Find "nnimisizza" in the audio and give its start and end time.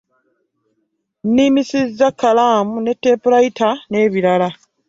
1.25-2.07